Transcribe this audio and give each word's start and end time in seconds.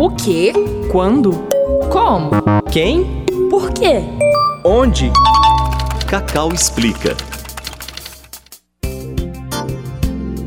O 0.00 0.08
quê? 0.08 0.54
Quando? 0.90 1.32
Como? 1.90 2.30
Quem? 2.72 3.26
Por 3.50 3.70
quê? 3.70 4.00
Onde? 4.64 5.12
Cacau 6.08 6.50
explica. 6.54 7.14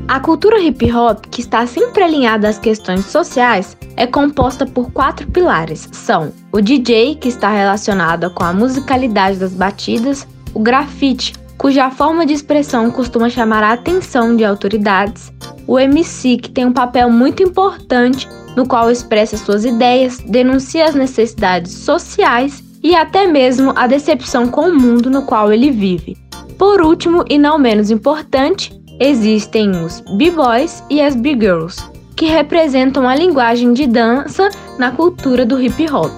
A 0.08 0.20
cultura 0.20 0.60
hip 0.60 0.92
hop, 0.92 1.28
que 1.30 1.40
está 1.40 1.68
sempre 1.68 2.04
alinhada 2.04 2.50
às 2.50 2.58
questões 2.58 3.06
sociais, 3.06 3.78
é 3.96 4.08
composta 4.08 4.66
por 4.66 4.92
quatro 4.92 5.30
pilares. 5.30 5.88
São 5.92 6.34
o 6.52 6.60
DJ, 6.60 7.14
que 7.14 7.28
está 7.28 7.52
relacionado 7.52 8.32
com 8.32 8.44
a 8.44 8.52
musicalidade 8.52 9.38
das 9.38 9.54
batidas, 9.54 10.28
o 10.52 10.60
grafite, 10.60 11.36
cuja 11.60 11.92
forma 11.92 12.26
de 12.26 12.34
expressão 12.34 12.90
costuma 12.90 13.30
chamar 13.30 13.62
a 13.62 13.74
atenção 13.74 14.36
de 14.36 14.44
autoridades, 14.44 15.32
o 15.68 15.78
MC, 15.78 16.38
que 16.38 16.50
tem 16.50 16.66
um 16.66 16.74
papel 16.74 17.08
muito 17.12 17.44
importante 17.44 18.28
no 18.56 18.68
qual 18.68 18.90
expressa 18.92 19.38
suas 19.38 19.66
ideias, 19.66 20.20
denuncia 20.20 20.86
as 20.86 20.96
necessidades 20.96 21.72
sociais 21.72 22.64
e 22.82 22.96
até 22.96 23.26
mesmo 23.26 23.74
a 23.76 23.88
decepção 23.88 24.48
com 24.48 24.70
o 24.70 24.76
mundo 24.76 25.10
no 25.10 25.24
qual 25.24 25.52
ele 25.52 25.72
vive. 25.72 26.18
Por 26.58 26.82
último, 26.82 27.24
e 27.30 27.38
não 27.38 27.58
menos 27.58 27.90
importante, 27.90 28.74
existem 29.00 29.72
os 29.72 30.02
B-Boys 30.18 30.84
e 30.90 31.02
as 31.02 31.16
B-Girls, 31.16 31.84
que 32.16 32.26
representam 32.26 33.08
a 33.08 33.16
linguagem 33.16 33.74
de 33.74 33.88
dança 33.88 34.50
na 34.78 34.92
cultura 34.92 35.46
do 35.46 35.62
hip 35.62 35.90
hop. 35.92 36.12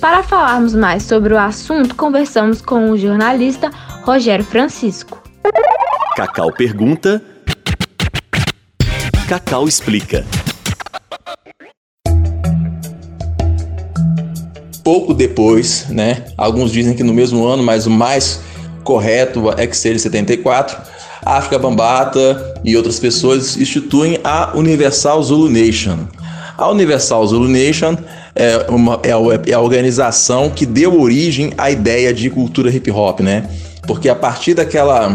Para 0.00 0.22
falarmos 0.22 0.74
mais 0.74 1.02
sobre 1.02 1.34
o 1.34 1.38
assunto, 1.38 1.94
conversamos 1.94 2.62
com 2.62 2.90
o 2.90 2.96
jornalista 2.96 3.70
Rogério 4.02 4.44
Francisco. 4.44 5.22
Cacau 6.16 6.52
pergunta. 6.52 7.22
Cacau 9.28 9.66
explica. 9.66 10.24
Pouco 14.88 15.12
depois, 15.12 15.84
né? 15.90 16.24
Alguns 16.34 16.72
dizem 16.72 16.94
que 16.94 17.02
no 17.02 17.12
mesmo 17.12 17.44
ano, 17.46 17.62
mas 17.62 17.86
o 17.86 17.90
mais 17.90 18.40
correto 18.82 19.50
é 19.58 19.66
que 19.66 19.76
seja 19.76 19.98
74. 19.98 20.78
África 21.22 21.58
Bambata 21.58 22.54
e 22.64 22.74
outras 22.74 22.98
pessoas 22.98 23.58
instituem 23.58 24.18
a 24.24 24.56
Universal 24.56 25.22
Zulu 25.22 25.50
Nation. 25.50 25.98
A 26.56 26.70
Universal 26.70 27.26
Zulu 27.26 27.48
Nation 27.48 27.98
é, 28.34 28.64
uma, 28.70 28.98
é, 29.02 29.12
a, 29.12 29.18
é 29.46 29.52
a 29.52 29.60
organização 29.60 30.48
que 30.48 30.64
deu 30.64 30.98
origem 30.98 31.52
à 31.58 31.70
ideia 31.70 32.10
de 32.14 32.30
cultura 32.30 32.70
hip 32.70 32.90
hop, 32.90 33.20
né? 33.20 33.46
Porque 33.86 34.08
a 34.08 34.14
partir 34.14 34.54
daquela 34.54 35.14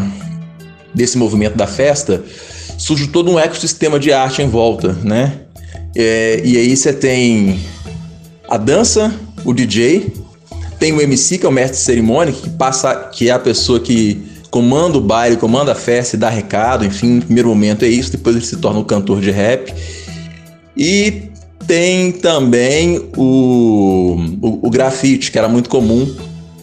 desse 0.94 1.18
movimento 1.18 1.58
da 1.58 1.66
festa 1.66 2.24
surge 2.78 3.08
todo 3.08 3.32
um 3.32 3.40
ecossistema 3.40 4.00
de 4.00 4.14
arte 4.14 4.44
em 4.44 4.48
volta, 4.48 4.96
né? 5.02 5.34
É, 5.96 6.44
e 6.46 6.58
aí 6.58 6.78
você 6.78 6.94
tem 6.94 7.60
a 8.48 8.58
dança, 8.58 9.12
o 9.46 9.54
DJ, 9.54 10.14
tem 10.80 10.94
o 10.94 11.02
MC 11.02 11.38
que 11.38 11.46
é 11.46 11.50
o 11.50 11.52
mestre 11.52 11.78
de 11.78 11.84
cerimônia 11.84 12.34
que 12.34 12.50
passa, 12.50 12.94
que 12.96 13.30
é 13.30 13.32
a 13.32 13.40
pessoa 13.40 13.80
que 13.80 14.22
comanda 14.50 14.98
o 14.98 15.02
baile, 15.02 15.38
comanda 15.38 15.72
a 15.72 15.76
festa 15.76 16.16
e 16.16 16.20
dá 16.20 16.30
recado, 16.30 16.86
enfim, 16.86 17.16
no 17.16 17.22
primeiro 17.22 17.50
momento 17.50 17.86
é 17.86 17.88
isso, 17.88 18.12
depois 18.12 18.36
ele 18.36 18.46
se 18.46 18.58
torna 18.58 18.80
um 18.80 18.84
cantor 18.84 19.20
de 19.20 19.32
rap. 19.32 19.74
E 20.78 21.30
tem 21.66 22.12
também 22.12 23.10
o, 23.16 24.18
o, 24.42 24.68
o 24.68 24.70
grafite, 24.70 25.32
que 25.32 25.38
era 25.38 25.48
muito 25.48 25.70
comum 25.70 26.14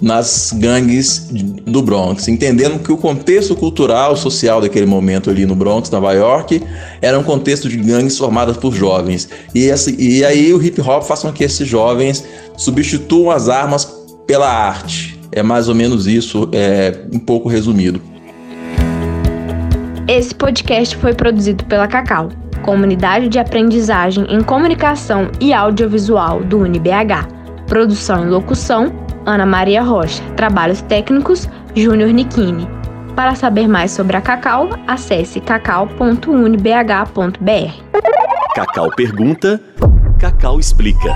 nas 0.01 0.53
gangues 0.55 1.29
do 1.67 1.83
Bronx, 1.83 2.27
entendendo 2.29 2.79
que 2.79 2.91
o 2.91 2.97
contexto 2.97 3.55
cultural, 3.55 4.17
social 4.17 4.61
daquele 4.61 4.87
momento 4.87 5.29
ali 5.29 5.45
no 5.45 5.55
Bronx, 5.55 5.91
Nova 5.91 6.13
York, 6.13 6.63
era 7.03 7.19
um 7.19 7.23
contexto 7.23 7.69
de 7.69 7.77
gangues 7.77 8.17
formadas 8.17 8.57
por 8.57 8.73
jovens. 8.73 9.29
E, 9.55 9.65
esse, 9.65 9.95
e 9.99 10.25
aí 10.25 10.53
o 10.55 10.63
hip 10.63 10.81
hop 10.81 11.03
faz 11.03 11.21
com 11.21 11.33
que 11.33 11.45
esses 11.45 11.69
jovens 11.69 12.25
substituam 12.57 13.31
as 13.31 13.49
armas 13.49 13.85
pela 14.27 14.49
arte. 14.49 15.19
É 15.33 15.43
mais 15.43 15.69
ou 15.69 15.75
menos 15.75 16.07
isso, 16.07 16.49
é 16.53 17.05
um 17.13 17.19
pouco 17.19 17.49
resumido. 17.49 18.01
Esse 20.09 20.35
podcast 20.35 20.97
foi 20.97 21.15
produzido 21.15 21.65
pela 21.67 21.87
Cacau, 21.87 22.31
Comunidade 22.65 23.29
de 23.29 23.39
Aprendizagem 23.39 24.27
em 24.29 24.43
Comunicação 24.43 25.31
e 25.41 25.53
Audiovisual 25.53 26.43
do 26.43 26.59
UniBH. 26.59 27.29
Produção 27.69 28.25
e 28.25 28.29
locução, 28.29 28.93
Ana 29.27 29.47
Maria 29.47 29.83
Rocha. 29.83 30.23
Trabalhos 30.37 30.81
técnicos, 30.83 31.49
Júnior 31.75 32.11
Nikini. 32.11 32.69
Para 33.15 33.35
saber 33.35 33.69
mais 33.69 33.91
sobre 33.91 34.17
a 34.17 34.21
Cacau, 34.21 34.71
acesse 34.87 35.41
cacau.unibh.br. 35.41 36.71
Cacau 38.55 38.91
pergunta, 38.97 39.61
Cacau 40.19 40.59
explica. 40.59 41.15